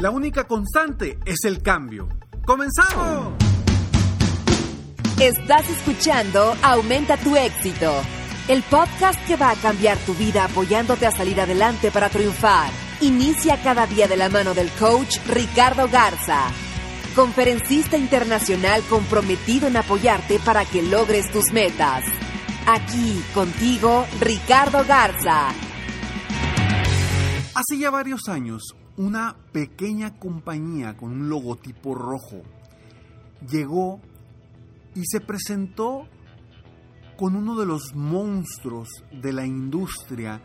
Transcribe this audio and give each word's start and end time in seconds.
La 0.00 0.08
única 0.10 0.44
constante 0.44 1.18
es 1.26 1.44
el 1.44 1.60
cambio. 1.60 2.08
¡Comenzamos! 2.46 3.34
Estás 5.20 5.68
escuchando 5.68 6.56
Aumenta 6.62 7.18
tu 7.18 7.36
éxito, 7.36 7.92
el 8.48 8.62
podcast 8.62 9.22
que 9.26 9.36
va 9.36 9.50
a 9.50 9.56
cambiar 9.56 9.98
tu 9.98 10.14
vida 10.14 10.46
apoyándote 10.46 11.04
a 11.06 11.10
salir 11.10 11.38
adelante 11.38 11.90
para 11.90 12.08
triunfar. 12.08 12.70
Inicia 13.02 13.62
cada 13.62 13.86
día 13.86 14.08
de 14.08 14.16
la 14.16 14.30
mano 14.30 14.54
del 14.54 14.70
coach 14.70 15.18
Ricardo 15.28 15.86
Garza, 15.90 16.46
conferencista 17.14 17.98
internacional 17.98 18.82
comprometido 18.88 19.68
en 19.68 19.76
apoyarte 19.76 20.38
para 20.38 20.64
que 20.64 20.82
logres 20.82 21.30
tus 21.30 21.52
metas. 21.52 22.04
Aquí 22.66 23.22
contigo, 23.34 24.06
Ricardo 24.18 24.82
Garza. 24.88 25.48
Hace 27.54 27.76
ya 27.78 27.90
varios 27.90 28.28
años, 28.28 28.74
una 29.00 29.34
pequeña 29.50 30.18
compañía 30.18 30.94
con 30.94 31.12
un 31.12 31.30
logotipo 31.30 31.94
rojo 31.94 32.42
llegó 33.48 33.98
y 34.94 35.04
se 35.06 35.22
presentó 35.22 36.06
con 37.16 37.34
uno 37.34 37.58
de 37.58 37.64
los 37.64 37.94
monstruos 37.94 38.90
de 39.10 39.32
la 39.32 39.46
industria 39.46 40.42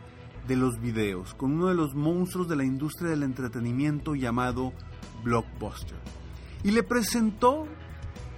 de 0.48 0.56
los 0.56 0.80
videos, 0.80 1.34
con 1.34 1.52
uno 1.52 1.68
de 1.68 1.74
los 1.74 1.96
monstruos 1.96 2.48
de 2.48 2.56
la 2.56 2.64
industria 2.64 3.10
del 3.10 3.24
entretenimiento 3.24 4.16
llamado 4.16 4.72
Blockbuster. 5.22 5.98
Y 6.64 6.72
le 6.72 6.84
presentó 6.84 7.68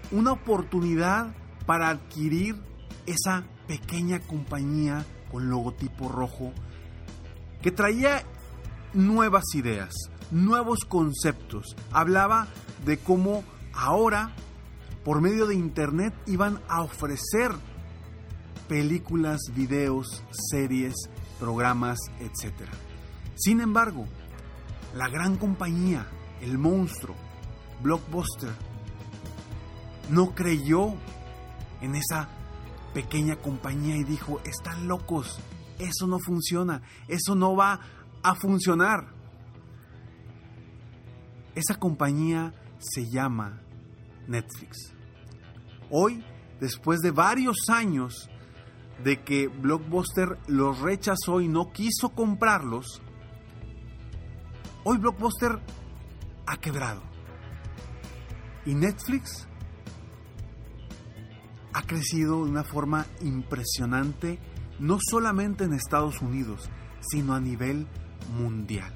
una 0.10 0.32
oportunidad 0.32 1.36
para 1.68 1.90
adquirir 1.90 2.56
esa 3.06 3.44
pequeña 3.68 4.20
compañía 4.22 5.06
con 5.32 5.48
logotipo 5.52 6.10
rojo 6.10 6.54
que 7.62 7.70
traía 7.70 8.24
nuevas 8.98 9.54
ideas, 9.54 9.94
nuevos 10.32 10.80
conceptos. 10.84 11.76
Hablaba 11.92 12.48
de 12.86 12.98
cómo 12.98 13.44
ahora, 13.74 14.34
por 15.06 15.22
medio 15.22 15.46
de 15.46 15.56
Internet, 15.56 16.14
iban 16.26 16.60
a 16.68 16.82
ofrecer 16.82 17.52
películas, 18.68 19.40
videos, 19.54 20.24
series, 20.50 20.96
programas, 21.40 22.00
etc. 22.20 22.54
Sin 23.36 23.62
embargo, 23.62 24.06
la 24.96 25.08
gran 25.08 25.38
compañía, 25.38 26.08
el 26.42 26.58
monstruo, 26.58 27.16
Blockbuster, 27.84 28.50
no 30.10 30.34
creyó 30.34 30.96
en 31.82 31.96
esa 31.96 32.30
pequeña 32.96 33.36
compañía 33.36 33.96
y 33.96 34.04
dijo, 34.04 34.42
están 34.44 34.88
locos, 34.88 35.40
eso 35.78 36.08
no 36.08 36.18
funciona, 36.18 36.82
eso 37.08 37.36
no 37.36 37.56
va 37.56 37.80
a 38.28 38.36
funcionar. 38.36 39.08
Esa 41.56 41.80
compañía 41.80 42.54
se 42.78 43.10
llama 43.10 43.62
Netflix. 44.28 44.94
Hoy, 45.90 46.26
después 46.60 47.00
de 47.00 47.12
varios 47.12 47.56
años 47.70 48.30
de 49.02 49.24
que 49.24 49.48
Blockbuster 49.48 50.38
los 50.48 50.82
rechazó 50.82 51.40
y 51.40 51.48
no 51.48 51.72
quiso 51.72 52.10
comprarlos, 52.10 53.02
hoy 54.84 54.98
Blockbuster 54.98 55.62
ha 56.46 56.58
quebrado. 56.58 57.04
Y 58.66 58.76
Netflix 58.76 59.48
ha 61.72 61.82
crecido 61.84 62.44
de 62.44 62.52
una 62.52 62.66
forma 62.66 63.06
impresionante, 63.22 64.38
no 64.80 64.98
solamente 65.00 65.64
en 65.64 65.72
Estados 65.72 66.22
Unidos, 66.22 66.70
sino 67.00 67.34
a 67.34 67.40
nivel 67.40 67.88
mundial. 68.30 68.94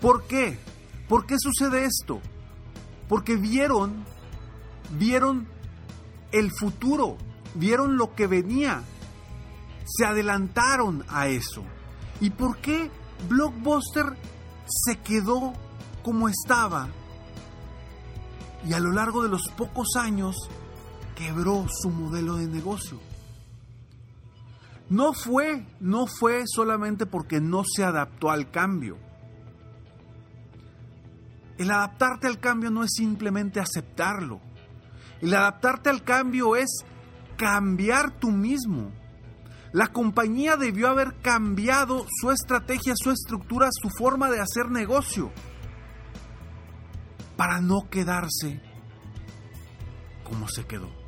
¿Por 0.00 0.24
qué? 0.24 0.58
¿Por 1.08 1.26
qué 1.26 1.36
sucede 1.38 1.84
esto? 1.84 2.20
Porque 3.08 3.36
vieron, 3.36 4.04
vieron 4.98 5.46
el 6.32 6.50
futuro, 6.52 7.16
vieron 7.54 7.96
lo 7.96 8.14
que 8.14 8.26
venía, 8.26 8.82
se 9.84 10.06
adelantaron 10.06 11.04
a 11.08 11.26
eso. 11.26 11.64
¿Y 12.20 12.30
por 12.30 12.58
qué 12.58 12.90
Blockbuster 13.28 14.16
se 14.66 14.98
quedó 14.98 15.52
como 16.02 16.28
estaba? 16.28 16.88
Y 18.68 18.72
a 18.72 18.78
lo 18.78 18.92
largo 18.92 19.22
de 19.22 19.28
los 19.28 19.42
pocos 19.56 19.96
años 19.96 20.36
quebró 21.16 21.66
su 21.68 21.90
modelo 21.90 22.36
de 22.36 22.46
negocio. 22.46 23.09
No 24.90 25.12
fue, 25.12 25.64
no 25.78 26.06
fue 26.06 26.42
solamente 26.46 27.06
porque 27.06 27.40
no 27.40 27.62
se 27.64 27.84
adaptó 27.84 28.30
al 28.30 28.50
cambio. 28.50 28.98
El 31.58 31.70
adaptarte 31.70 32.26
al 32.26 32.40
cambio 32.40 32.70
no 32.70 32.82
es 32.82 32.90
simplemente 32.94 33.60
aceptarlo. 33.60 34.40
El 35.20 35.32
adaptarte 35.32 35.90
al 35.90 36.02
cambio 36.02 36.56
es 36.56 36.84
cambiar 37.36 38.18
tú 38.18 38.32
mismo. 38.32 38.90
La 39.72 39.86
compañía 39.86 40.56
debió 40.56 40.88
haber 40.88 41.14
cambiado 41.20 42.04
su 42.20 42.32
estrategia, 42.32 42.94
su 42.96 43.12
estructura, 43.12 43.68
su 43.70 43.88
forma 43.90 44.28
de 44.28 44.40
hacer 44.40 44.70
negocio 44.70 45.30
para 47.36 47.60
no 47.60 47.88
quedarse 47.88 48.60
como 50.24 50.48
se 50.48 50.66
quedó. 50.66 50.99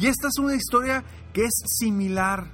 Y 0.00 0.06
esta 0.06 0.28
es 0.28 0.38
una 0.38 0.54
historia 0.54 1.04
que 1.34 1.44
es 1.44 1.52
similar 1.78 2.50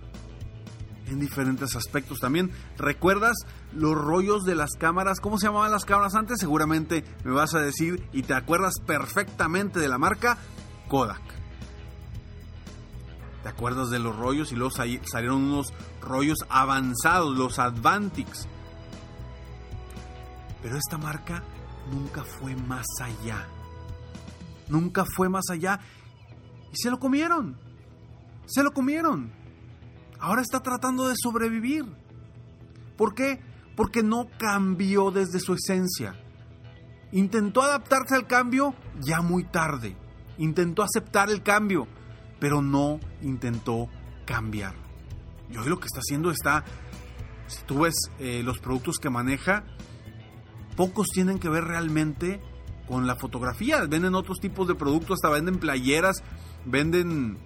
en 1.07 1.21
diferentes 1.21 1.77
aspectos. 1.77 2.19
También 2.19 2.51
recuerdas 2.77 3.37
los 3.73 3.95
rollos 3.95 4.43
de 4.45 4.57
las 4.57 4.73
cámaras, 4.73 5.21
¿cómo 5.21 5.39
se 5.39 5.47
llamaban 5.47 5.71
las 5.71 5.85
cámaras 5.85 6.17
antes? 6.17 6.41
Seguramente 6.41 7.05
me 7.23 7.31
vas 7.31 7.55
a 7.55 7.61
decir 7.61 8.05
y 8.13 8.25
te 8.25 8.35
acuerdas 8.35 8.81
perfectamente 8.85 9.79
de 9.79 9.87
la 9.87 9.97
marca 9.97 10.39
Kodak. 10.89 11.23
¿Te 13.45 13.49
acuerdas 13.49 13.91
de 13.91 14.01
los 14.01 14.17
rollos? 14.17 14.51
Y 14.51 14.57
luego 14.57 14.73
salieron 14.73 15.45
unos 15.45 15.69
rollos 16.01 16.39
avanzados, 16.49 17.39
los 17.39 17.61
Advantix. 17.61 18.49
Pero 20.63 20.77
esta 20.77 20.99
marca 20.99 21.45
nunca 21.93 22.25
fue 22.25 22.57
más 22.57 22.87
allá. 23.01 23.47
Nunca 24.69 25.05
fue 25.15 25.29
más 25.29 25.45
allá 25.49 25.79
se 26.77 26.91
lo 26.91 26.99
comieron. 26.99 27.57
Se 28.47 28.63
lo 28.63 28.73
comieron. 28.73 29.33
Ahora 30.19 30.43
está 30.43 30.61
tratando 30.61 31.09
de 31.09 31.15
sobrevivir. 31.17 31.85
¿Por 32.97 33.15
qué? 33.15 33.41
Porque 33.77 34.03
no 34.03 34.29
cambió 34.39 35.11
desde 35.11 35.41
su 35.41 35.55
esencia. 35.55 36.15
Intentó 37.13 37.63
adaptarse 37.63 38.15
al 38.15 38.27
cambio 38.27 38.75
ya 39.01 39.21
muy 39.21 39.45
tarde. 39.45 39.97
Intentó 40.39 40.83
aceptar 40.83 41.31
el 41.31 41.43
cambio, 41.43 41.87
pero 42.39 42.63
no 42.63 43.01
intentó 43.23 43.89
cambiar. 44.25 44.75
Y 45.51 45.57
hoy 45.57 45.69
lo 45.69 45.79
que 45.79 45.87
está 45.87 46.01
haciendo 46.01 46.31
está, 46.31 46.65
si 47.47 47.63
tú 47.65 47.81
ves 47.81 47.95
eh, 48.19 48.43
los 48.43 48.59
productos 48.59 48.99
que 48.99 49.11
maneja, 49.11 49.65
pocos 50.77 51.09
tienen 51.09 51.39
que 51.39 51.49
ver 51.49 51.65
realmente 51.65 52.41
con 52.89 53.07
la 53.07 53.17
fotografía. 53.17 53.85
Venden 53.87 54.15
otros 54.15 54.39
tipos 54.41 54.67
de 54.69 54.75
productos, 54.75 55.19
hasta 55.19 55.31
venden 55.31 55.59
playeras 55.59 56.23
venden, 56.67 57.39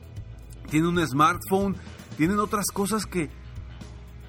tienen 0.68 0.98
un 0.98 1.06
smartphone, 1.06 1.76
tienen 2.16 2.38
otras 2.38 2.66
cosas 2.72 3.06
que 3.06 3.30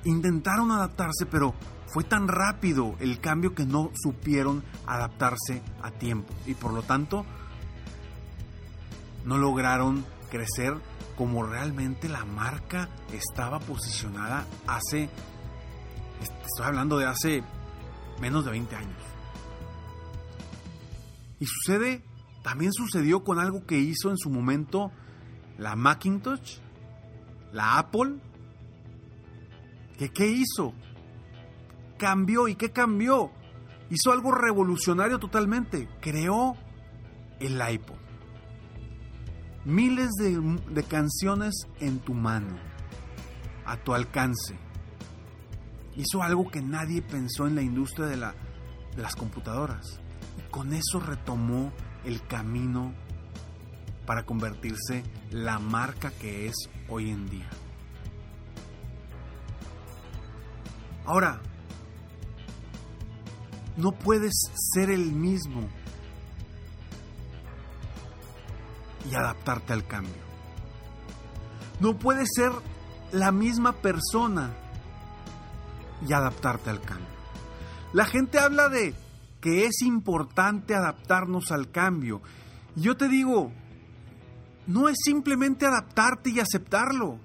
intentaron 0.04 0.72
adaptarse, 0.72 1.26
pero 1.26 1.54
fue 1.88 2.04
tan 2.04 2.28
rápido 2.28 2.96
el 3.00 3.20
cambio 3.20 3.54
que 3.54 3.66
no 3.66 3.92
supieron 4.02 4.64
adaptarse 4.86 5.62
a 5.82 5.92
tiempo 5.92 6.34
y 6.46 6.54
por 6.54 6.74
lo 6.74 6.84
tanto 6.84 7.26
no 9.26 9.38
lograron 9.38 10.06
crecer 10.30 10.74
como 11.18 11.44
realmente 11.44 12.10
la 12.10 12.26
marca 12.26 12.90
estaba 13.12 13.60
posicionada 13.60 14.46
hace, 14.68 15.10
estoy 16.22 16.66
hablando 16.66 16.98
de 16.98 17.06
hace 17.06 17.44
menos 18.20 18.46
de 18.46 18.52
20 18.52 18.76
años. 18.76 18.98
Y 21.40 21.46
sucede, 21.46 22.04
también 22.44 22.74
sucedió 22.74 23.24
con 23.24 23.40
algo 23.40 23.66
que 23.66 23.78
hizo 23.78 24.10
en 24.10 24.18
su 24.18 24.30
momento 24.30 24.92
la 25.58 25.76
Macintosh, 25.76 26.58
la 27.54 27.78
Apple. 27.78 28.16
¿Que 29.98 30.10
qué 30.10 30.28
hizo? 30.28 30.74
Cambió. 31.98 32.48
¿Y 32.48 32.56
qué 32.56 32.72
cambió? 32.72 33.32
Hizo 33.90 34.12
algo 34.12 34.32
revolucionario 34.32 35.20
totalmente. 35.20 35.88
Creó 36.02 36.56
el 37.40 37.62
iPod. 37.72 37.96
Miles 39.66 40.10
de, 40.18 40.40
de 40.72 40.84
canciones 40.84 41.68
en 41.80 42.00
tu 42.00 42.16
mano, 42.16 42.58
a 43.66 43.78
tu 43.78 43.94
alcance. 43.94 44.58
Hizo 45.96 46.24
algo 46.24 46.50
que 46.50 46.64
nadie 46.64 47.04
pensó 47.04 47.46
en 47.46 47.54
la 47.54 47.62
industria 47.62 48.08
de, 48.08 48.18
la, 48.18 48.34
de 48.96 49.02
las 49.04 49.16
computadoras. 49.16 50.00
Y 50.40 50.50
con 50.50 50.74
eso 50.74 51.00
retomó 51.00 51.72
el 52.06 52.26
camino 52.28 52.94
para 54.06 54.26
convertirse 54.26 55.04
la 55.30 55.60
marca 55.60 56.12
que 56.12 56.48
es 56.48 56.56
hoy 56.90 57.10
en 57.10 57.30
día. 57.30 57.50
Ahora, 61.06 61.42
no 63.78 63.92
puedes 63.92 64.34
ser 64.74 64.90
el 64.90 65.12
mismo 65.12 65.68
y 69.10 69.16
adaptarte 69.16 69.74
al 69.74 69.86
cambio. 69.88 70.22
No 71.80 71.98
puedes 71.98 72.30
ser 72.34 72.52
la 73.12 73.32
misma 73.32 73.74
persona 73.74 74.52
y 76.08 76.14
adaptarte 76.14 76.70
al 76.70 76.82
cambio. 76.82 77.08
La 77.94 78.06
gente 78.06 78.40
habla 78.40 78.70
de 78.70 78.94
que 79.42 79.66
es 79.66 79.82
importante 79.82 80.76
adaptarnos 80.76 81.52
al 81.52 81.72
cambio. 81.72 82.22
Yo 82.76 82.96
te 82.96 83.10
digo, 83.10 83.52
no 84.68 84.88
es 84.88 84.98
simplemente 85.04 85.66
adaptarte 85.66 86.30
y 86.30 86.40
aceptarlo. 86.40 87.20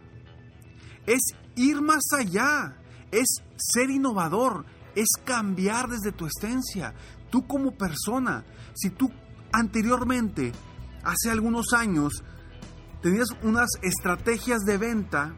Es 1.06 1.20
ir 1.54 1.82
más 1.82 2.02
allá. 2.18 2.78
Es 3.12 3.42
ser 3.56 3.90
innovador. 3.90 4.64
Es 4.94 5.08
cambiar 5.24 5.88
desde 5.88 6.12
tu 6.12 6.26
esencia. 6.26 6.94
Tú 7.30 7.46
como 7.46 7.72
persona. 7.72 8.44
Si 8.74 8.90
tú 8.90 9.12
anteriormente, 9.52 10.52
hace 11.04 11.30
algunos 11.30 11.72
años, 11.72 12.24
tenías 13.02 13.28
unas 13.42 13.68
estrategias 13.82 14.60
de 14.60 14.78
venta, 14.78 15.34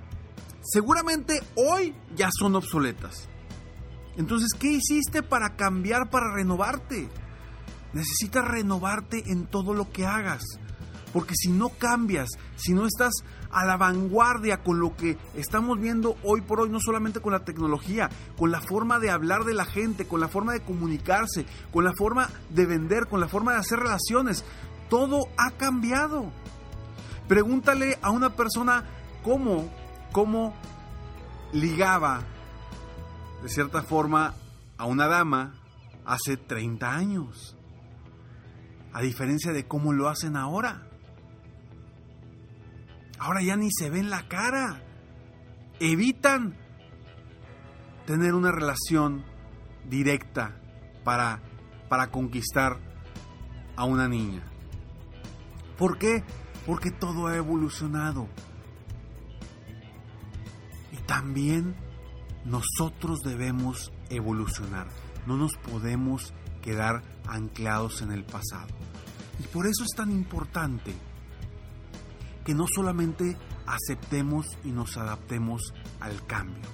seguramente 0.62 1.40
hoy 1.54 1.94
ya 2.16 2.30
son 2.32 2.56
obsoletas. 2.56 3.28
Entonces, 4.18 4.48
¿qué 4.58 4.72
hiciste 4.72 5.22
para 5.22 5.54
cambiar, 5.54 6.10
para 6.10 6.34
renovarte? 6.34 7.08
Necesitas 7.92 8.44
renovarte 8.44 9.30
en 9.30 9.46
todo 9.46 9.74
lo 9.74 9.90
que 9.92 10.06
hagas. 10.06 10.42
Porque 11.12 11.34
si 11.36 11.50
no 11.50 11.70
cambias, 11.70 12.28
si 12.56 12.74
no 12.74 12.84
estás 12.84 13.14
a 13.50 13.64
la 13.64 13.76
vanguardia 13.76 14.62
con 14.62 14.80
lo 14.80 14.94
que 14.96 15.16
estamos 15.34 15.80
viendo 15.80 16.16
hoy 16.24 16.42
por 16.42 16.60
hoy, 16.60 16.68
no 16.68 16.80
solamente 16.80 17.20
con 17.20 17.32
la 17.32 17.44
tecnología, 17.44 18.10
con 18.36 18.50
la 18.50 18.60
forma 18.60 18.98
de 18.98 19.10
hablar 19.10 19.44
de 19.44 19.54
la 19.54 19.64
gente, 19.64 20.06
con 20.06 20.20
la 20.20 20.28
forma 20.28 20.52
de 20.52 20.62
comunicarse, 20.62 21.46
con 21.72 21.84
la 21.84 21.92
forma 21.96 22.28
de 22.50 22.66
vender, 22.66 23.06
con 23.06 23.20
la 23.20 23.28
forma 23.28 23.52
de 23.52 23.58
hacer 23.58 23.78
relaciones, 23.78 24.44
todo 24.90 25.28
ha 25.38 25.52
cambiado. 25.52 26.30
Pregúntale 27.28 27.98
a 28.02 28.10
una 28.10 28.34
persona 28.34 28.84
cómo, 29.22 29.70
cómo 30.12 30.54
ligaba 31.52 32.24
de 33.42 33.48
cierta 33.48 33.82
forma 33.82 34.34
a 34.76 34.86
una 34.86 35.06
dama 35.06 35.54
hace 36.04 36.36
30 36.36 36.94
años. 36.94 37.56
A 38.92 39.02
diferencia 39.02 39.52
de 39.52 39.66
cómo 39.66 39.92
lo 39.92 40.08
hacen 40.08 40.36
ahora. 40.36 40.88
Ahora 43.18 43.42
ya 43.42 43.56
ni 43.56 43.70
se 43.70 43.90
ven 43.90 44.10
la 44.10 44.26
cara. 44.28 44.82
Evitan 45.80 46.56
tener 48.06 48.34
una 48.34 48.50
relación 48.50 49.24
directa 49.88 50.56
para, 51.04 51.40
para 51.88 52.10
conquistar 52.10 52.78
a 53.76 53.84
una 53.84 54.08
niña. 54.08 54.42
¿Por 55.76 55.98
qué? 55.98 56.24
Porque 56.66 56.90
todo 56.90 57.28
ha 57.28 57.36
evolucionado. 57.36 58.28
Y 60.92 60.96
también 61.06 61.76
nosotros 62.44 63.20
debemos 63.24 63.92
evolucionar. 64.10 64.88
No 65.26 65.36
nos 65.36 65.56
podemos 65.56 66.32
quedar 66.62 67.02
anclados 67.26 68.02
en 68.02 68.12
el 68.12 68.24
pasado. 68.24 68.68
Y 69.38 69.42
por 69.44 69.66
eso 69.66 69.84
es 69.84 69.94
tan 69.96 70.10
importante 70.10 70.94
que 72.44 72.54
no 72.54 72.66
solamente 72.66 73.36
aceptemos 73.66 74.46
y 74.64 74.72
nos 74.72 74.96
adaptemos 74.96 75.74
al 76.00 76.24
cambio, 76.26 76.64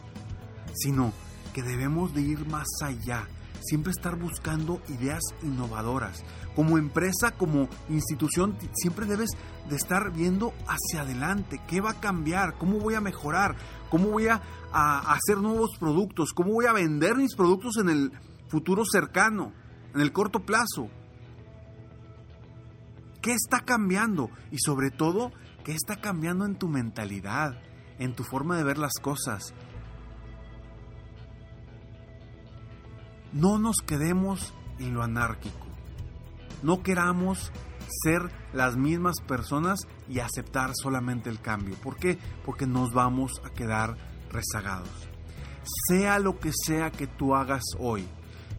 sino 0.74 1.12
que 1.52 1.62
debemos 1.62 2.14
de 2.14 2.22
ir 2.22 2.46
más 2.46 2.68
allá, 2.82 3.26
siempre 3.60 3.90
estar 3.90 4.16
buscando 4.16 4.80
ideas 4.88 5.22
innovadoras. 5.42 6.22
Como 6.54 6.78
empresa, 6.78 7.32
como 7.32 7.68
institución, 7.88 8.56
siempre 8.74 9.06
debes 9.06 9.30
de 9.68 9.76
estar 9.76 10.12
viendo 10.12 10.52
hacia 10.68 11.02
adelante, 11.02 11.60
qué 11.66 11.80
va 11.80 11.90
a 11.90 12.00
cambiar, 12.00 12.56
cómo 12.56 12.78
voy 12.78 12.94
a 12.94 13.00
mejorar, 13.00 13.56
cómo 13.94 14.08
voy 14.08 14.26
a, 14.26 14.42
hacer 14.72 15.38
nuevos 15.38 15.70
productos, 15.78 16.32
cómo 16.32 16.54
voy 16.54 16.66
a 16.66 16.72
vender 16.72 17.14
mis 17.14 17.36
productos 17.36 17.76
en 17.76 17.88
el 17.88 18.10
futuro 18.48 18.82
cercano, 18.84 19.52
en 19.94 20.00
el 20.00 20.10
corto 20.10 20.40
plazo. 20.40 20.88
¿Qué 23.22 23.32
está 23.34 23.60
cambiando? 23.60 24.30
Y 24.50 24.58
sobre 24.58 24.90
todo, 24.90 25.30
¿Qué 25.64 25.72
está 25.72 25.96
cambiando 25.96 26.44
en 26.44 26.56
tu 26.56 26.68
mentalidad, 26.68 27.58
en 27.98 28.14
tu 28.14 28.22
forma 28.22 28.58
de 28.58 28.64
ver 28.64 28.76
las 28.76 28.92
cosas? 29.00 29.54
No 33.32 33.58
nos 33.58 33.76
quedemos 33.76 34.52
en 34.78 34.92
lo 34.92 35.02
anárquico. 35.02 35.66
No 36.62 36.82
queramos 36.82 37.50
ser 38.02 38.30
las 38.52 38.76
mismas 38.76 39.20
personas 39.26 39.80
y 40.08 40.20
aceptar 40.20 40.70
solamente 40.74 41.30
el 41.30 41.40
cambio. 41.40 41.74
¿Por 41.76 41.96
qué? 41.96 42.18
Porque 42.44 42.66
nos 42.66 42.92
vamos 42.92 43.32
a 43.44 43.50
quedar 43.50 43.96
rezagados. 44.30 45.08
Sea 45.88 46.18
lo 46.18 46.38
que 46.38 46.50
sea 46.52 46.90
que 46.90 47.06
tú 47.06 47.34
hagas 47.34 47.62
hoy, 47.78 48.06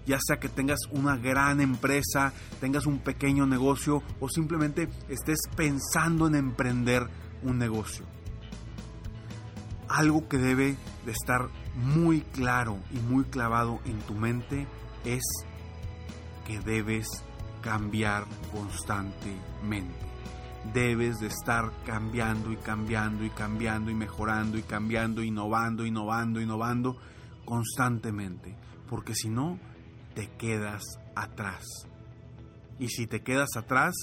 ya 0.05 0.17
sea 0.25 0.38
que 0.38 0.50
tengas 0.50 0.79
una 0.91 1.17
gran 1.17 1.62
empresa, 1.62 2.34
tengas 2.60 2.86
un 2.86 3.00
pequeño 3.00 3.46
negocio 3.46 4.01
o 4.20 4.29
simplemente 4.29 4.89
estés 5.10 5.39
pensando 5.55 6.27
en 6.27 6.36
emprender 6.36 7.08
un 7.44 7.58
negocio. 7.58 8.05
Algo 9.88 10.27
que 10.27 10.38
debe 10.38 10.77
de 11.05 11.12
estar 11.12 11.50
muy 11.75 12.22
claro 12.22 12.79
y 12.91 12.98
muy 12.98 13.25
clavado 13.25 13.79
en 13.86 14.00
tu 14.00 14.15
mente 14.15 14.67
es 15.03 15.24
que 16.46 16.60
debes 16.60 17.08
cambiar 17.65 18.25
constantemente. 18.53 20.05
Debes 20.72 21.17
de 21.17 21.27
estar 21.27 21.72
cambiando 21.84 22.51
y 22.51 22.57
cambiando 22.57 23.25
y 23.25 23.31
cambiando 23.31 23.89
y 23.89 23.95
mejorando 23.95 24.57
y 24.60 24.62
cambiando, 24.62 25.24
innovando, 25.24 25.84
innovando, 25.84 26.39
innovando 26.39 26.95
constantemente. 27.43 28.55
Porque 28.88 29.15
si 29.15 29.29
no, 29.29 29.60
te 30.13 30.29
quedas 30.38 30.84
atrás. 31.15 31.65
Y 32.77 32.89
si 32.89 33.07
te 33.07 33.22
quedas 33.22 33.50
atrás, 33.57 33.95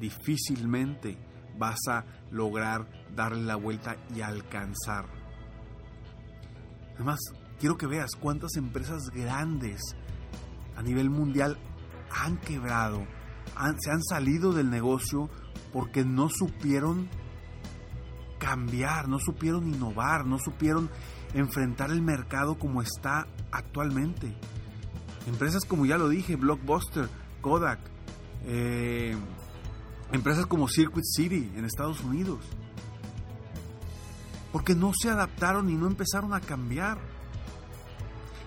difícilmente 0.00 1.18
vas 1.58 1.80
a 1.90 2.04
lograr 2.30 2.88
darle 3.14 3.42
la 3.42 3.56
vuelta 3.56 3.96
y 4.14 4.22
alcanzar. 4.22 5.06
Además, 6.94 7.18
quiero 7.60 7.76
que 7.76 7.86
veas 7.86 8.12
cuántas 8.18 8.56
empresas 8.56 9.10
grandes 9.10 9.80
a 10.76 10.82
nivel 10.82 11.10
mundial 11.10 11.58
han 12.14 12.36
quebrado, 12.38 13.06
se 13.78 13.90
han 13.90 14.02
salido 14.02 14.52
del 14.52 14.70
negocio 14.70 15.30
porque 15.72 16.04
no 16.04 16.28
supieron 16.28 17.08
cambiar, 18.38 19.08
no 19.08 19.18
supieron 19.18 19.68
innovar, 19.68 20.26
no 20.26 20.38
supieron 20.38 20.90
enfrentar 21.34 21.90
el 21.90 22.02
mercado 22.02 22.58
como 22.58 22.82
está 22.82 23.26
actualmente. 23.50 24.34
Empresas 25.26 25.64
como 25.64 25.86
ya 25.86 25.96
lo 25.96 26.08
dije, 26.08 26.36
Blockbuster, 26.36 27.08
Kodak, 27.40 27.78
eh, 28.44 29.16
empresas 30.12 30.46
como 30.46 30.68
Circuit 30.68 31.04
City 31.04 31.52
en 31.54 31.64
Estados 31.64 32.02
Unidos. 32.02 32.40
Porque 34.50 34.74
no 34.74 34.92
se 34.92 35.08
adaptaron 35.08 35.70
y 35.70 35.74
no 35.74 35.86
empezaron 35.86 36.34
a 36.34 36.40
cambiar. 36.40 36.98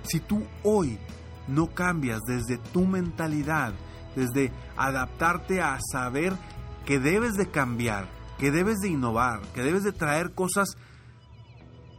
Si 0.03 0.19
tú 0.19 0.43
hoy 0.63 0.99
no 1.47 1.67
cambias 1.73 2.21
desde 2.27 2.57
tu 2.57 2.85
mentalidad, 2.85 3.73
desde 4.15 4.51
adaptarte 4.77 5.61
a 5.61 5.77
saber 5.91 6.33
que 6.85 6.99
debes 6.99 7.33
de 7.33 7.49
cambiar, 7.49 8.07
que 8.37 8.51
debes 8.51 8.79
de 8.79 8.89
innovar, 8.89 9.41
que 9.53 9.61
debes 9.61 9.83
de 9.83 9.91
traer 9.91 10.33
cosas 10.33 10.77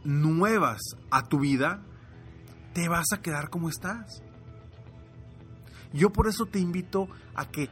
nuevas 0.03 0.79
a 1.11 1.23
tu 1.23 1.39
vida, 1.39 1.83
te 2.73 2.87
vas 2.87 3.07
a 3.13 3.21
quedar 3.21 3.49
como 3.49 3.69
estás. 3.69 4.21
Yo 5.93 6.11
por 6.11 6.27
eso 6.27 6.45
te 6.45 6.59
invito 6.59 7.07
a 7.35 7.45
que 7.45 7.69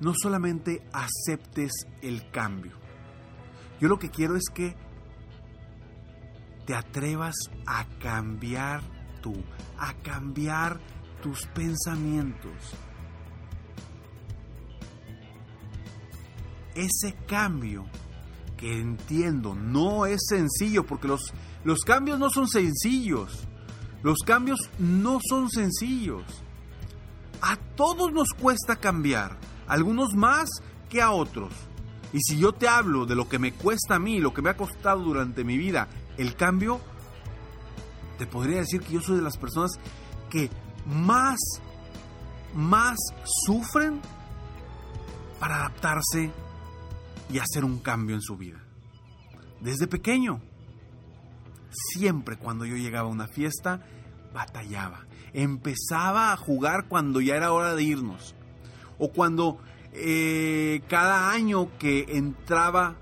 no 0.00 0.14
solamente 0.14 0.86
aceptes 0.92 1.72
el 2.02 2.30
cambio. 2.30 2.72
Yo 3.80 3.88
lo 3.88 3.98
que 3.98 4.10
quiero 4.10 4.36
es 4.36 4.44
que 4.52 4.76
te 6.66 6.74
atrevas 6.74 7.34
a 7.66 7.86
cambiar 8.00 8.82
tú, 9.22 9.34
a 9.78 9.94
cambiar 9.94 10.80
tus 11.22 11.46
pensamientos. 11.46 12.52
Ese 16.74 17.14
cambio 17.26 17.86
que 18.56 18.80
entiendo 18.80 19.54
no 19.54 20.06
es 20.06 20.20
sencillo, 20.28 20.84
porque 20.86 21.08
los, 21.08 21.32
los 21.64 21.80
cambios 21.80 22.18
no 22.18 22.30
son 22.30 22.48
sencillos. 22.48 23.46
Los 24.02 24.18
cambios 24.24 24.60
no 24.78 25.18
son 25.28 25.50
sencillos. 25.50 26.24
A 27.40 27.56
todos 27.56 28.12
nos 28.12 28.30
cuesta 28.30 28.76
cambiar, 28.76 29.36
algunos 29.66 30.14
más 30.14 30.48
que 30.88 31.00
a 31.00 31.10
otros. 31.10 31.52
Y 32.12 32.20
si 32.20 32.38
yo 32.38 32.52
te 32.52 32.68
hablo 32.68 33.06
de 33.06 33.14
lo 33.14 33.28
que 33.28 33.38
me 33.38 33.52
cuesta 33.52 33.96
a 33.96 33.98
mí, 33.98 34.20
lo 34.20 34.32
que 34.32 34.42
me 34.42 34.50
ha 34.50 34.56
costado 34.56 35.02
durante 35.02 35.44
mi 35.44 35.58
vida, 35.58 35.88
el 36.16 36.34
cambio, 36.36 36.80
te 38.18 38.26
podría 38.26 38.58
decir 38.58 38.80
que 38.80 38.94
yo 38.94 39.00
soy 39.00 39.16
de 39.16 39.22
las 39.22 39.36
personas 39.36 39.78
que 40.30 40.50
más, 40.88 41.38
más 42.54 42.96
sufren 43.46 44.00
para 45.38 45.56
adaptarse 45.56 46.30
y 47.30 47.38
hacer 47.38 47.64
un 47.64 47.78
cambio 47.78 48.16
en 48.16 48.22
su 48.22 48.36
vida. 48.36 48.58
Desde 49.60 49.86
pequeño, 49.86 50.40
siempre 51.70 52.36
cuando 52.36 52.64
yo 52.64 52.76
llegaba 52.76 53.08
a 53.08 53.12
una 53.12 53.28
fiesta, 53.28 53.84
batallaba. 54.32 55.06
Empezaba 55.32 56.32
a 56.32 56.36
jugar 56.36 56.86
cuando 56.88 57.20
ya 57.20 57.36
era 57.36 57.52
hora 57.52 57.74
de 57.74 57.82
irnos. 57.82 58.34
O 58.98 59.10
cuando 59.10 59.58
eh, 59.92 60.80
cada 60.88 61.30
año 61.30 61.68
que 61.78 62.06
entraba 62.16 62.96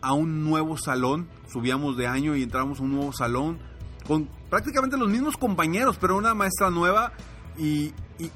a 0.00 0.12
un 0.12 0.44
nuevo 0.44 0.76
salón, 0.76 1.28
subíamos 1.50 1.96
de 1.96 2.06
año 2.06 2.36
y 2.36 2.42
entrábamos 2.42 2.80
a 2.80 2.82
un 2.82 2.92
nuevo 2.92 3.12
salón, 3.12 3.58
con 4.06 4.28
prácticamente 4.54 4.96
los 4.96 5.08
mismos 5.08 5.36
compañeros, 5.36 5.98
pero 6.00 6.16
una 6.16 6.32
maestra 6.32 6.70
nueva 6.70 7.12
y, 7.58 7.92
y, 8.20 8.30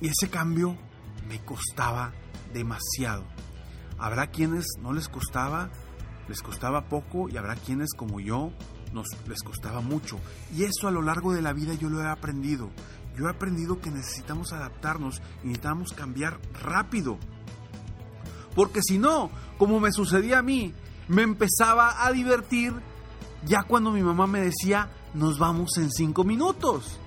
ese 0.00 0.30
cambio 0.30 0.78
me 1.28 1.44
costaba 1.44 2.14
demasiado. 2.54 3.22
Habrá 3.98 4.28
quienes 4.28 4.64
no 4.80 4.94
les 4.94 5.10
costaba, 5.10 5.68
les 6.26 6.40
costaba 6.40 6.88
poco 6.88 7.28
y 7.28 7.36
habrá 7.36 7.56
quienes 7.56 7.90
como 7.94 8.18
yo 8.18 8.50
nos 8.94 9.08
les 9.28 9.42
costaba 9.42 9.82
mucho. 9.82 10.18
Y 10.56 10.64
eso 10.64 10.88
a 10.88 10.90
lo 10.90 11.02
largo 11.02 11.34
de 11.34 11.42
la 11.42 11.52
vida 11.52 11.74
yo 11.74 11.90
lo 11.90 12.00
he 12.00 12.08
aprendido. 12.08 12.70
Yo 13.14 13.26
he 13.26 13.30
aprendido 13.30 13.78
que 13.78 13.90
necesitamos 13.90 14.54
adaptarnos 14.54 15.20
y 15.42 15.48
necesitamos 15.48 15.92
cambiar 15.92 16.40
rápido. 16.62 17.18
Porque 18.54 18.80
si 18.80 18.96
no, 18.96 19.30
como 19.58 19.80
me 19.80 19.92
sucedía 19.92 20.38
a 20.38 20.42
mí, 20.42 20.72
me 21.08 21.20
empezaba 21.20 22.06
a 22.06 22.10
divertir 22.10 22.72
ya 23.44 23.64
cuando 23.64 23.90
mi 23.90 24.02
mamá 24.02 24.26
me 24.26 24.40
decía, 24.40 24.88
nos 25.14 25.38
vamos 25.38 25.76
en 25.76 25.90
cinco 25.90 26.24
minutos. 26.24 26.98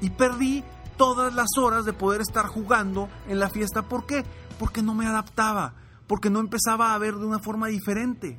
Y 0.00 0.10
perdí 0.10 0.64
todas 0.96 1.34
las 1.34 1.48
horas 1.58 1.84
de 1.84 1.92
poder 1.92 2.20
estar 2.20 2.46
jugando 2.46 3.08
en 3.28 3.38
la 3.38 3.50
fiesta. 3.50 3.82
¿Por 3.82 4.06
qué? 4.06 4.24
Porque 4.58 4.82
no 4.82 4.94
me 4.94 5.06
adaptaba, 5.06 5.74
porque 6.06 6.30
no 6.30 6.40
empezaba 6.40 6.94
a 6.94 6.98
ver 6.98 7.14
de 7.14 7.26
una 7.26 7.38
forma 7.38 7.68
diferente. 7.68 8.38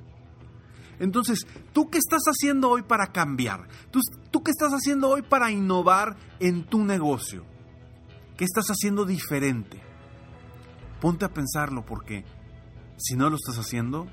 Entonces, 1.00 1.48
¿tú 1.74 1.89
qué 1.89 1.98
estás 1.98 2.24
haciendo 2.25 2.70
hoy 2.70 2.84
para 2.84 3.08
cambiar? 3.08 3.67
¿Tú, 3.91 4.00
¿Tú, 4.32 4.43
qué 4.43 4.51
estás 4.51 4.72
haciendo 4.72 5.10
hoy 5.10 5.22
para 5.22 5.51
innovar 5.51 6.15
en 6.39 6.65
tu 6.65 6.84
negocio? 6.84 7.46
¿Qué 8.38 8.46
estás 8.46 8.67
haciendo 8.67 9.05
diferente? 9.05 9.82
Ponte 11.01 11.25
a 11.25 11.34
pensarlo 11.34 11.86
porque 11.86 12.24
si 12.98 13.15
no 13.15 13.29
lo 13.29 13.36
estás 13.36 13.58
haciendo, 13.58 14.08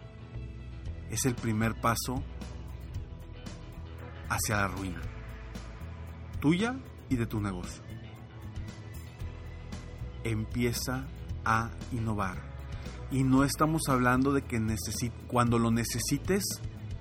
es 1.11 1.25
el 1.27 1.35
primer 1.35 1.81
paso 1.81 2.25
hacia 4.31 4.57
la 4.57 4.69
ruina, 4.69 5.03
tuya 6.41 6.77
y 7.11 7.17
de 7.17 7.27
tu 7.27 7.41
negocio. 7.41 7.83
Empieza 10.25 11.05
a 11.45 11.71
innovar. 11.93 12.39
Y 13.11 13.25
no 13.25 13.45
estamos 13.45 13.83
hablando 13.89 14.33
de 14.33 14.43
que 14.43 14.63
cuando 15.27 15.59
lo 15.59 15.71
necesites, 15.71 16.45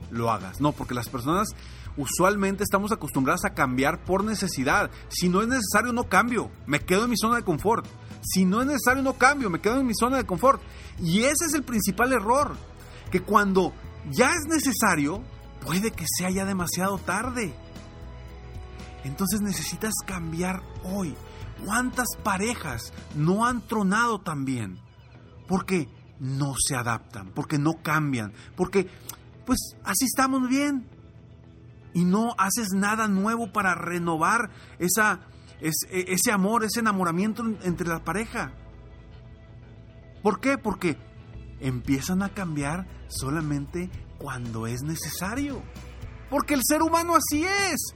lo 0.09 0.31
hagas. 0.31 0.59
No, 0.59 0.71
porque 0.71 0.95
las 0.95 1.07
personas 1.07 1.49
usualmente 1.97 2.63
estamos 2.63 2.91
acostumbradas 2.91 3.45
a 3.45 3.53
cambiar 3.53 4.03
por 4.03 4.23
necesidad. 4.23 4.89
Si 5.09 5.29
no 5.29 5.41
es 5.41 5.47
necesario, 5.47 5.93
no 5.93 6.05
cambio. 6.05 6.49
Me 6.65 6.79
quedo 6.79 7.03
en 7.03 7.11
mi 7.11 7.17
zona 7.17 7.35
de 7.35 7.43
confort. 7.43 7.85
Si 8.23 8.45
no 8.45 8.61
es 8.61 8.67
necesario, 8.67 9.03
no 9.03 9.13
cambio. 9.13 9.51
Me 9.51 9.61
quedo 9.61 9.79
en 9.79 9.85
mi 9.85 9.93
zona 9.93 10.17
de 10.17 10.25
confort. 10.25 10.61
Y 10.99 11.19
ese 11.19 11.45
es 11.47 11.53
el 11.53 11.63
principal 11.63 12.11
error. 12.11 12.55
Que 13.11 13.21
cuando 13.21 13.73
ya 14.09 14.31
es 14.33 14.45
necesario, 14.47 15.21
puede 15.65 15.91
que 15.91 16.05
sea 16.07 16.29
ya 16.29 16.45
demasiado 16.45 16.97
tarde. 16.97 17.53
Entonces 19.03 19.41
necesitas 19.41 19.93
cambiar 20.05 20.61
hoy. 20.83 21.15
¿Cuántas 21.65 22.07
parejas 22.23 22.93
no 23.15 23.45
han 23.45 23.61
tronado 23.61 24.19
también? 24.19 24.79
Porque 25.47 25.89
no 26.19 26.53
se 26.57 26.75
adaptan, 26.75 27.31
porque 27.33 27.57
no 27.57 27.81
cambian, 27.81 28.33
porque 28.55 28.89
pues 29.45 29.75
así 29.83 30.05
estamos 30.05 30.47
bien. 30.47 30.87
Y 31.93 32.05
no 32.05 32.35
haces 32.37 32.69
nada 32.73 33.07
nuevo 33.07 33.51
para 33.51 33.73
renovar 33.73 34.51
esa, 34.77 35.21
ese, 35.59 36.13
ese 36.13 36.31
amor, 36.31 36.63
ese 36.63 36.81
enamoramiento 36.81 37.43
entre 37.63 37.87
la 37.87 38.03
pareja. 38.03 38.53
¿Por 40.21 40.39
qué? 40.39 40.57
Porque 40.57 40.97
empiezan 41.59 42.21
a 42.21 42.29
cambiar 42.29 42.87
solamente 43.07 43.89
cuando 44.19 44.67
es 44.67 44.81
necesario. 44.83 45.63
Porque 46.29 46.53
el 46.53 46.61
ser 46.63 46.83
humano 46.83 47.15
así 47.15 47.43
es. 47.43 47.95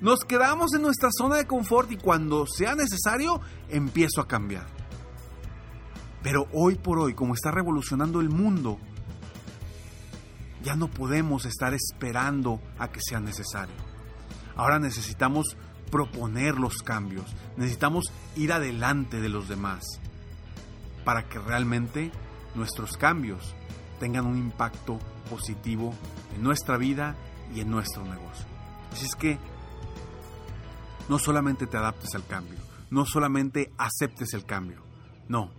Nos 0.00 0.20
quedamos 0.20 0.74
en 0.74 0.82
nuestra 0.82 1.10
zona 1.10 1.36
de 1.36 1.46
confort 1.46 1.90
y 1.92 1.96
cuando 1.96 2.46
sea 2.46 2.74
necesario 2.74 3.40
empiezo 3.68 4.20
a 4.20 4.28
cambiar. 4.28 4.66
Pero 6.22 6.48
hoy 6.52 6.76
por 6.76 6.98
hoy, 6.98 7.14
como 7.14 7.34
está 7.34 7.50
revolucionando 7.50 8.20
el 8.20 8.30
mundo, 8.30 8.78
ya 10.62 10.74
no 10.74 10.88
podemos 10.88 11.44
estar 11.44 11.72
esperando 11.74 12.60
a 12.78 12.88
que 12.88 13.00
sea 13.00 13.20
necesario. 13.20 13.76
Ahora 14.56 14.78
necesitamos 14.78 15.56
proponer 15.90 16.58
los 16.58 16.78
cambios, 16.78 17.24
necesitamos 17.56 18.06
ir 18.34 18.52
adelante 18.52 19.20
de 19.20 19.28
los 19.28 19.48
demás 19.48 19.84
para 21.04 21.28
que 21.28 21.38
realmente 21.38 22.10
nuestros 22.56 22.96
cambios 22.96 23.54
tengan 23.98 24.26
un 24.26 24.36
impacto 24.36 24.98
positivo 25.30 25.94
en 26.34 26.42
nuestra 26.42 26.76
vida 26.76 27.16
y 27.54 27.60
en 27.60 27.70
nuestro 27.70 28.04
negocio. 28.04 28.46
Así 28.92 29.06
es 29.06 29.14
que 29.14 29.38
no 31.08 31.18
solamente 31.18 31.66
te 31.66 31.76
adaptes 31.76 32.14
al 32.14 32.26
cambio, 32.26 32.58
no 32.90 33.06
solamente 33.06 33.72
aceptes 33.78 34.34
el 34.34 34.44
cambio, 34.44 34.82
no, 35.28 35.50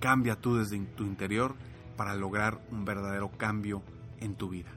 cambia 0.00 0.36
tú 0.36 0.56
desde 0.56 0.78
tu 0.78 1.04
interior 1.04 1.54
para 1.96 2.14
lograr 2.14 2.60
un 2.70 2.84
verdadero 2.84 3.30
cambio 3.36 3.82
en 4.20 4.34
tu 4.34 4.48
vida. 4.48 4.70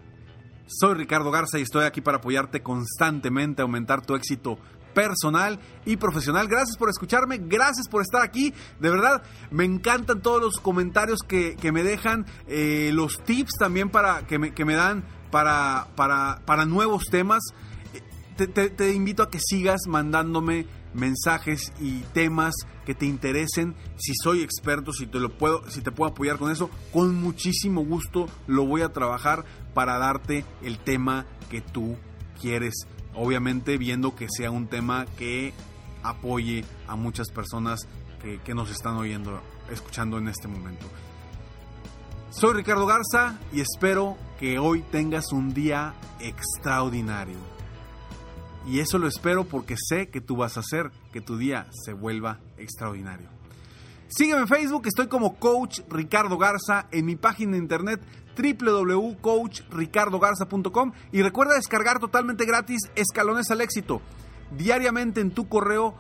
Soy 0.68 0.96
Ricardo 0.96 1.32
Garza 1.32 1.60
y 1.60 1.62
estoy 1.62 1.86
aquí 1.86 2.02
para 2.02 2.18
apoyarte 2.18 2.62
constantemente 2.62 3.62
a 3.62 3.64
aumentar 3.64 4.06
tu 4.06 4.16
éxito 4.16 4.58
personal 4.94 5.60
y 5.86 5.98
profesional. 5.98 6.48
Gracias 6.48 6.78
por 6.78 6.90
escucharme, 6.90 7.38
gracias 7.38 7.88
por 7.88 8.02
estar 8.02 8.22
aquí. 8.22 8.54
De 8.80 8.90
verdad, 8.90 9.24
me 9.52 9.66
encantan 9.66 10.22
todos 10.22 10.42
los 10.42 10.58
comentarios 10.58 11.20
que, 11.28 11.56
me 11.72 11.84
dejan, 11.84 12.26
eh, 12.48 12.92
los 12.94 13.24
tips 13.24 13.54
también 13.60 13.90
para, 13.90 14.26
que, 14.26 14.40
me, 14.40 14.54
que 14.54 14.66
me 14.66 14.76
dan 14.76 15.04
para, 15.32 15.88
para, 15.96 16.42
para 16.46 16.66
nuevos 16.66 17.06
temas. 17.12 17.44
Te, 18.36 18.48
te, 18.48 18.94
invito 18.94 19.24
a 19.24 19.32
que 19.32 19.40
sigas 19.40 19.82
mandándome 19.88 20.68
mensajes 20.94 21.74
y 21.80 22.02
temas 22.14 22.54
que 22.86 22.94
te 22.94 23.06
interesen. 23.06 23.76
Si 23.98 24.14
soy 24.22 24.42
experto, 24.42 24.94
si 24.94 25.08
te 25.08 25.20
lo 25.20 25.36
puedo, 25.38 25.68
si 25.70 25.82
te 25.82 25.92
puedo 25.92 26.12
apoyar 26.12 26.38
con 26.38 26.52
eso, 26.52 26.70
con 26.94 27.16
muchísimo 27.16 27.84
gusto 27.84 28.28
lo 28.46 28.66
voy 28.66 28.82
a 28.82 28.90
trabajar 28.90 29.44
para 29.74 29.98
darte 29.98 30.46
el 30.62 30.78
tema 30.78 31.26
que 31.50 31.62
tú 31.62 31.98
quieres 32.40 32.88
obviamente 33.18 33.78
viendo 33.78 34.16
que 34.16 34.28
sea 34.30 34.52
un 34.52 34.68
tema 34.68 35.06
que 35.18 35.54
apoye 36.04 36.64
a 36.88 36.96
muchas 36.96 37.30
personas 37.30 37.88
que, 38.44 38.54
nos 38.54 38.70
están 38.70 38.96
oyendo, 38.96 39.42
escuchando 39.72 40.18
en 40.18 40.28
este 40.28 40.48
momento. 40.48 40.86
Soy 42.30 42.56
Ricardo 42.56 42.86
Garza 42.86 43.40
y 43.54 43.62
espero 43.62 44.18
que 44.38 44.60
hoy 44.60 44.82
tengas 44.92 45.32
un 45.32 45.54
día 45.54 45.94
extraordinario. 46.20 47.38
Y 48.68 48.80
eso 48.80 48.98
lo 48.98 49.08
espero 49.08 49.46
porque 49.46 49.76
sé 49.78 50.10
que 50.10 50.20
tú 50.20 50.36
vas 50.36 50.58
a 50.58 50.60
hacer 50.60 50.92
que 51.14 51.22
tu 51.22 51.38
día 51.38 51.68
se 51.86 51.94
vuelva 51.94 52.40
extraordinario. 52.58 53.30
Sígueme 54.10 54.42
en 54.42 54.48
Facebook, 54.48 54.88
estoy 54.88 55.08
como 55.08 55.38
Coach 55.38 55.80
Ricardo 55.90 56.38
Garza, 56.38 56.88
en 56.92 57.06
mi 57.06 57.16
página 57.16 57.54
de 57.54 57.60
internet 57.60 58.02
www.coachricardogarza.com 58.38 60.92
y 61.12 61.22
recuerda 61.22 61.56
descargar 61.56 62.00
totalmente 62.00 62.46
gratis 62.46 62.82
Escalones 62.96 63.52
al 63.52 63.60
Éxito. 63.62 64.02
Diariamente 64.52 65.22
en 65.22 65.32
tu 65.32 65.50
correo, 65.50 65.96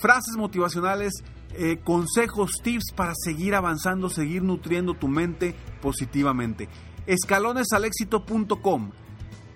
frases 0.00 0.36
motivacionales, 0.36 1.12
eh, 1.52 1.80
consejos, 1.84 2.52
tips 2.62 2.92
para 2.96 3.12
seguir 3.14 3.54
avanzando, 3.54 4.08
seguir 4.08 4.42
nutriendo 4.42 4.94
tu 4.94 5.08
mente 5.08 5.54
positivamente. 5.80 6.68
Escalonesalexito.com. 7.06 8.90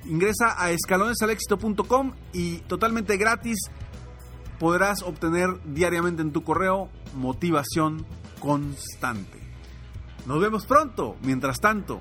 Ingresa 0.05 0.63
a 0.63 0.71
escalonesalexito.com 0.71 2.13
y 2.33 2.59
totalmente 2.59 3.17
gratis 3.17 3.59
podrás 4.59 5.03
obtener 5.03 5.49
diariamente 5.65 6.23
en 6.23 6.33
tu 6.33 6.45
correo 6.45 6.89
motivación 7.15 8.07
constante. 8.41 9.39
Nos 10.27 10.41
vemos 10.41 10.67
pronto. 10.67 11.17
Mientras 11.23 11.61
tanto, 11.61 12.01